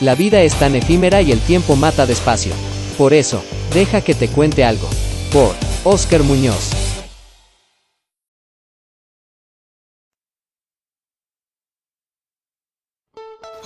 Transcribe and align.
La 0.00 0.14
vida 0.14 0.42
es 0.42 0.54
tan 0.58 0.74
efímera 0.74 1.22
y 1.22 1.32
el 1.32 1.40
tiempo 1.40 1.74
mata 1.74 2.04
despacio. 2.04 2.52
Por 2.98 3.14
eso, 3.14 3.42
deja 3.72 4.02
que 4.02 4.14
te 4.14 4.28
cuente 4.28 4.62
algo. 4.62 4.88
Por 5.32 5.54
Oscar 5.84 6.22
Muñoz. 6.22 6.70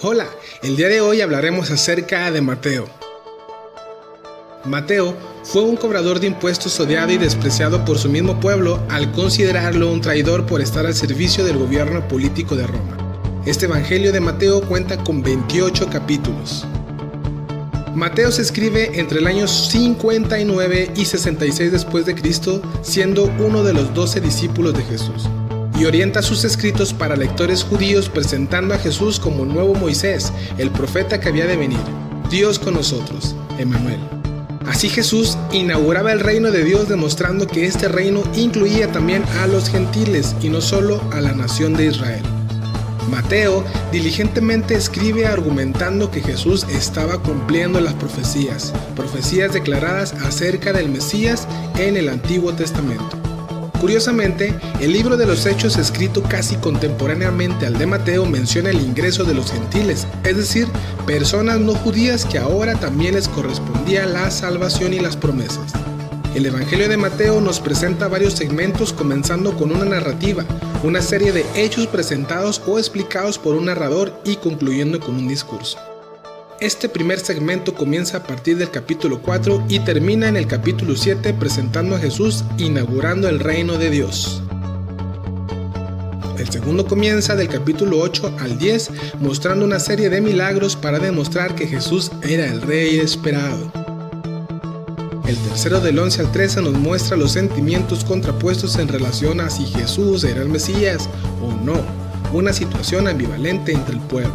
Hola, 0.03 0.29
el 0.63 0.77
día 0.77 0.89
de 0.89 1.01
hoy 1.01 1.21
hablaremos 1.21 1.71
acerca 1.71 2.31
de 2.31 2.41
Mateo. 2.41 2.89
Mateo 4.65 5.17
fue 5.43 5.63
un 5.63 5.77
cobrador 5.77 6.21
de 6.21 6.29
impuestos 6.29 6.79
odiado 6.81 7.13
y 7.13 7.19
despreciado 7.19 7.85
por 7.85 7.99
su 7.99 8.09
mismo 8.09 8.39
pueblo 8.41 8.81
al 8.89 9.11
considerarlo 9.13 9.91
un 9.91 10.01
traidor 10.01 10.47
por 10.47 10.61
estar 10.61 10.87
al 10.87 10.95
servicio 10.95 11.45
del 11.45 11.59
gobierno 11.59 12.07
político 12.07 12.57
de 12.57 12.67
Roma. 12.67 13.10
Este 13.47 13.65
Evangelio 13.65 14.13
de 14.13 14.21
Mateo 14.21 14.61
cuenta 14.61 15.03
con 15.03 15.23
28 15.23 15.89
capítulos. 15.89 16.67
Mateo 17.95 18.31
se 18.31 18.43
escribe 18.43 19.01
entre 19.01 19.19
el 19.19 19.27
año 19.27 19.49
59 19.49 20.91
y 20.95 21.05
66 21.07 21.73
después 21.73 22.05
de 22.05 22.15
Cristo, 22.15 22.61
siendo 22.83 23.33
uno 23.39 23.65
de 23.65 23.73
los 23.73 23.95
doce 23.95 24.21
discípulos 24.21 24.75
de 24.75 24.83
Jesús, 24.83 25.27
y 25.79 25.87
orienta 25.87 26.21
sus 26.21 26.45
escritos 26.45 26.93
para 26.93 27.17
lectores 27.17 27.65
judíos 27.65 28.11
presentando 28.11 28.75
a 28.75 28.79
Jesús 28.79 29.19
como 29.19 29.47
nuevo 29.47 29.75
Moisés, 29.75 30.35
el 30.59 30.71
profeta 30.71 31.19
que 31.19 31.31
había 31.31 31.47
de 31.47 31.57
venir, 31.57 31.81
Dios 32.31 32.59
con 32.59 32.75
nosotros, 32.75 33.35
Emanuel. 33.59 34.01
Así 34.67 34.91
Jesús 34.91 35.39
inauguraba 35.51 36.13
el 36.13 36.21
reino 36.21 36.51
de 36.51 36.63
Dios 36.63 36.91
demostrando 36.91 37.47
que 37.47 37.65
este 37.65 37.89
reino 37.89 38.23
incluía 38.37 38.93
también 38.93 39.25
a 39.41 39.47
los 39.47 39.71
gentiles 39.71 40.37
y 40.43 40.51
no 40.51 40.61
solo 40.61 41.03
a 41.11 41.23
la 41.23 41.33
nación 41.33 41.73
de 41.73 41.87
Israel. 41.87 42.40
Mateo 43.11 43.65
diligentemente 43.93 44.75
escribe 44.75 45.27
argumentando 45.27 46.11
que 46.11 46.23
Jesús 46.23 46.67
estaba 46.71 47.19
cumpliendo 47.19 47.81
las 47.81 47.95
profecías, 47.95 48.73
profecías 48.97 49.53
declaradas 49.53 50.15
acerca 50.25 50.73
del 50.73 50.89
Mesías 50.89 51.47
en 51.77 51.97
el 51.97 52.09
Antiguo 52.09 52.55
Testamento. 52.55 53.19
Curiosamente, 53.81 54.55
el 54.81 54.93
libro 54.93 55.17
de 55.17 55.25
los 55.25 55.47
Hechos 55.47 55.79
escrito 55.79 56.23
casi 56.23 56.57
contemporáneamente 56.57 57.67
al 57.67 57.79
de 57.79 57.87
Mateo 57.87 58.27
menciona 58.27 58.69
el 58.69 58.81
ingreso 58.81 59.25
de 59.25 59.33
los 59.33 59.51
gentiles, 59.51 60.07
es 60.23 60.37
decir, 60.37 60.69
personas 61.07 61.61
no 61.61 61.75
judías 61.75 62.27
que 62.27 62.39
ahora 62.39 62.75
también 62.75 63.15
les 63.15 63.27
correspondía 63.27 64.05
la 64.05 64.31
salvación 64.31 64.93
y 64.93 65.01
las 65.01 65.17
promesas. 65.17 65.73
El 66.35 66.45
Evangelio 66.45 66.91
de 66.91 66.99
Mateo 66.99 67.41
nos 67.41 67.59
presenta 67.59 68.07
varios 68.07 68.35
segmentos 68.35 68.93
comenzando 68.93 69.57
con 69.57 69.73
una 69.73 69.87
narrativa, 69.87 70.45
una 70.83 71.03
serie 71.03 71.33
de 71.33 71.45
hechos 71.55 71.87
presentados 71.87 72.63
o 72.67 72.79
explicados 72.79 73.39
por 73.39 73.55
un 73.55 73.67
narrador 73.67 74.19
y 74.25 74.37
concluyendo 74.37 74.99
con 74.99 75.15
un 75.17 75.29
discurso. 75.29 75.79
Este 76.59 76.89
primer 76.89 77.21
segmento 77.21 77.75
comienza 77.75 78.19
a 78.19 78.23
partir 78.23 78.57
del 78.57 78.71
capítulo 78.71 79.21
4 79.21 79.65
y 79.69 79.81
termina 79.81 80.29
en 80.29 80.37
el 80.37 80.47
capítulo 80.47 80.97
7 80.97 81.35
presentando 81.35 81.97
a 81.97 81.99
Jesús 81.99 82.45
inaugurando 82.59 83.29
el 83.29 83.41
reino 83.41 83.77
de 83.77 83.91
Dios. 83.91 84.43
El 86.39 86.51
segundo 86.51 86.87
comienza 86.87 87.35
del 87.35 87.49
capítulo 87.49 87.99
8 87.99 88.37
al 88.41 88.59
10 88.59 88.91
mostrando 89.21 89.67
una 89.67 89.79
serie 89.79 90.09
de 90.09 90.23
milagros 90.23 90.77
para 90.77 90.99
demostrar 90.99 91.55
que 91.55 91.67
Jesús 91.67 92.11
era 92.23 92.47
el 92.47 92.63
rey 92.63 92.99
esperado. 92.99 93.80
El 95.31 95.37
tercero 95.37 95.79
del 95.79 95.97
11 95.97 96.23
al 96.23 96.33
13 96.33 96.63
nos 96.63 96.73
muestra 96.73 97.17
los 97.17 97.31
sentimientos 97.31 98.05
contrapuestos 98.05 98.75
en 98.79 98.89
relación 98.89 99.41
a 99.41 99.49
si 99.49 99.65
Jesús 99.65 100.25
era 100.25 100.43
el 100.43 100.49
Mesías 100.49 101.09
o 101.41 101.53
no, 101.53 101.81
una 102.33 102.53
situación 102.53 103.07
ambivalente 103.07 103.71
entre 103.71 103.95
el 103.95 104.01
pueblo. 104.01 104.35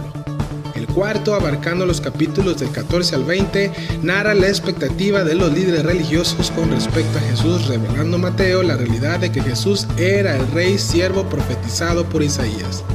El 0.73 0.87
cuarto, 0.87 1.35
abarcando 1.35 1.85
los 1.85 1.99
capítulos 1.99 2.61
del 2.61 2.71
14 2.71 3.15
al 3.15 3.25
20, 3.25 3.73
narra 4.03 4.33
la 4.35 4.47
expectativa 4.47 5.25
de 5.25 5.35
los 5.35 5.51
líderes 5.51 5.83
religiosos 5.83 6.49
con 6.51 6.71
respecto 6.71 7.17
a 7.17 7.29
Jesús, 7.29 7.67
revelando 7.67 8.17
Mateo 8.17 8.63
la 8.63 8.77
realidad 8.77 9.19
de 9.19 9.33
que 9.33 9.43
Jesús 9.43 9.87
era 9.97 10.37
el 10.37 10.49
rey 10.53 10.77
siervo 10.77 11.27
profetizado 11.27 12.05
por 12.07 12.23
Isaías 12.23 12.85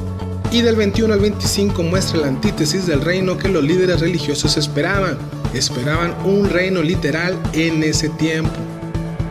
y 0.52 0.62
del 0.62 0.74
21 0.74 1.14
al 1.14 1.20
25 1.20 1.82
muestra 1.84 2.20
la 2.20 2.26
antítesis 2.26 2.86
del 2.86 3.02
reino 3.02 3.36
que 3.36 3.48
los 3.48 3.62
líderes 3.62 4.00
religiosos 4.00 4.56
esperaban. 4.56 5.16
Esperaban 5.54 6.16
un 6.24 6.48
reino 6.48 6.82
literal 6.82 7.38
en 7.52 7.82
ese 7.82 8.08
tiempo. 8.08 8.56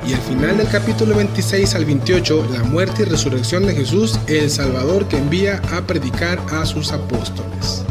Y 0.06 0.14
al 0.14 0.22
final 0.22 0.58
del 0.58 0.68
capítulo 0.70 1.16
26 1.16 1.76
al 1.76 1.86
28, 1.86 2.50
la 2.52 2.64
muerte 2.64 3.04
y 3.04 3.06
resurrección 3.06 3.66
de 3.66 3.76
Jesús, 3.76 4.20
el 4.28 4.50
Salvador 4.50 5.08
que 5.08 5.18
envía 5.18 5.62
a 5.72 5.82
predicar 5.82 6.40
a 6.52 6.66
sus 6.66 6.92
apóstoles. 6.92 7.84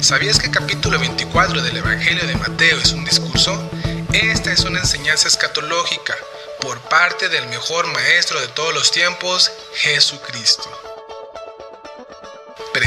¿Sabías 0.00 0.38
que 0.38 0.46
el 0.46 0.52
capítulo 0.52 0.98
24 0.98 1.62
del 1.62 1.76
Evangelio 1.76 2.26
de 2.26 2.34
Mateo 2.36 2.78
es 2.78 2.92
un 2.92 3.04
discurso? 3.04 3.70
Esta 4.12 4.52
es 4.52 4.64
una 4.64 4.80
enseñanza 4.80 5.28
escatológica 5.28 6.14
por 6.60 6.78
parte 6.88 7.28
del 7.28 7.46
mejor 7.48 7.86
maestro 7.92 8.40
de 8.40 8.48
todos 8.48 8.74
los 8.74 8.90
tiempos, 8.90 9.50
Jesucristo. 9.74 10.89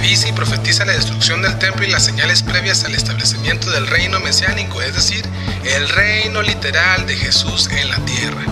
Y 0.05 0.33
profetiza 0.33 0.83
la 0.83 0.91
destrucción 0.91 1.41
del 1.41 1.57
templo 1.57 1.85
y 1.85 1.89
las 1.89 2.03
señales 2.03 2.43
previas 2.43 2.83
al 2.83 2.93
establecimiento 2.93 3.71
del 3.71 3.87
reino 3.87 4.19
mesiánico, 4.19 4.81
es 4.81 4.93
decir, 4.93 5.25
el 5.63 5.87
reino 5.87 6.41
literal 6.41 7.07
de 7.07 7.15
Jesús 7.15 7.69
en 7.71 7.89
la 7.89 7.97
tierra. 8.05 8.43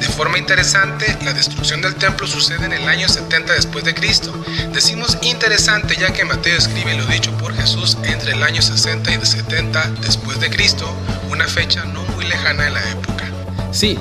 De 0.00 0.06
forma 0.06 0.38
interesante, 0.38 1.18
la 1.22 1.34
destrucción 1.34 1.82
del 1.82 1.94
templo 1.96 2.26
sucede 2.26 2.64
en 2.64 2.72
el 2.72 2.88
año 2.88 3.08
70 3.08 3.52
después 3.52 3.84
de 3.84 3.94
Cristo. 3.94 4.32
Decimos 4.72 5.18
interesante 5.20 5.96
ya 6.00 6.14
que 6.14 6.24
Mateo 6.24 6.56
escribe 6.56 6.94
lo 6.94 7.04
dicho 7.06 7.30
por 7.36 7.54
Jesús 7.54 7.98
entre 8.02 8.32
el 8.32 8.42
año 8.42 8.62
60 8.62 9.12
y 9.12 9.24
70 9.24 9.90
después 10.00 10.40
de 10.40 10.48
Cristo, 10.48 10.90
una 11.28 11.46
fecha 11.46 11.84
no 11.84 12.02
muy 12.16 12.24
lejana 12.24 12.66
en 12.66 12.74
la 12.74 12.90
época. 12.90 13.30
Sí, 13.70 13.98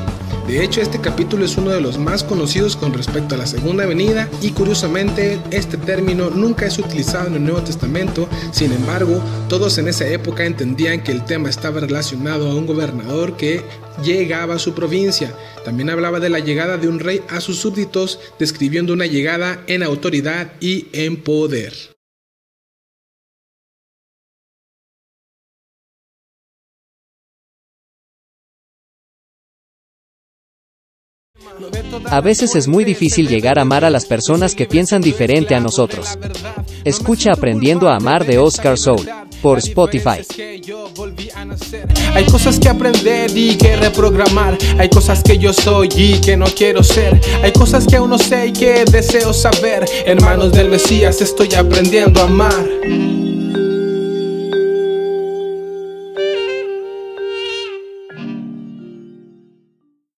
de 0.47 0.61
hecho, 0.61 0.81
este 0.81 0.99
capítulo 0.99 1.45
es 1.45 1.57
uno 1.57 1.71
de 1.71 1.79
los 1.79 1.97
más 1.97 2.23
conocidos 2.23 2.75
con 2.75 2.93
respecto 2.93 3.35
a 3.35 3.37
la 3.37 3.47
segunda 3.47 3.85
venida 3.85 4.29
y 4.41 4.51
curiosamente 4.51 5.39
este 5.51 5.77
término 5.77 6.29
nunca 6.29 6.65
es 6.65 6.77
utilizado 6.77 7.27
en 7.27 7.35
el 7.35 7.43
Nuevo 7.45 7.61
Testamento, 7.61 8.27
sin 8.51 8.73
embargo, 8.73 9.23
todos 9.47 9.77
en 9.77 9.87
esa 9.87 10.05
época 10.07 10.45
entendían 10.45 11.01
que 11.01 11.13
el 11.13 11.23
tema 11.23 11.49
estaba 11.49 11.79
relacionado 11.79 12.51
a 12.51 12.55
un 12.55 12.65
gobernador 12.65 13.37
que 13.37 13.63
llegaba 14.03 14.55
a 14.55 14.59
su 14.59 14.73
provincia. 14.73 15.33
También 15.63 15.89
hablaba 15.89 16.19
de 16.19 16.29
la 16.29 16.39
llegada 16.39 16.77
de 16.77 16.89
un 16.89 16.99
rey 16.99 17.21
a 17.29 17.39
sus 17.39 17.59
súbditos, 17.59 18.19
describiendo 18.37 18.91
una 18.91 19.05
llegada 19.05 19.63
en 19.67 19.81
autoridad 19.81 20.53
y 20.59 20.87
en 20.91 21.23
poder. 21.23 21.73
A 32.09 32.21
veces 32.21 32.55
es 32.55 32.67
muy 32.67 32.83
difícil 32.83 33.27
llegar 33.27 33.59
a 33.59 33.63
amar 33.63 33.85
a 33.85 33.89
las 33.89 34.05
personas 34.05 34.55
que 34.55 34.65
piensan 34.65 35.01
diferente 35.01 35.55
a 35.55 35.59
nosotros. 35.59 36.17
Escucha 36.83 37.33
Aprendiendo 37.33 37.89
a 37.89 37.95
Amar 37.95 38.25
de 38.25 38.37
Oscar 38.37 38.77
Soul 38.77 39.07
por 39.41 39.59
Spotify. 39.59 40.21
Hay 42.13 42.25
cosas 42.25 42.59
que 42.59 42.69
aprender 42.69 43.29
y 43.35 43.57
que 43.57 43.75
reprogramar. 43.75 44.57
Hay 44.77 44.89
cosas 44.89 45.21
que 45.23 45.37
yo 45.37 45.53
soy 45.53 45.89
y 45.95 46.21
que 46.21 46.37
no 46.37 46.45
quiero 46.45 46.83
ser. 46.83 47.19
Hay 47.43 47.51
cosas 47.51 47.85
que 47.85 47.97
aún 47.97 48.09
no 48.09 48.17
sé 48.17 48.47
y 48.47 48.53
que 48.53 48.85
deseo 48.85 49.33
saber. 49.33 49.85
Hermanos 50.05 50.53
del 50.53 50.69
Mesías, 50.69 51.21
estoy 51.21 51.53
aprendiendo 51.55 52.21
a 52.21 52.23
amar. 52.23 52.65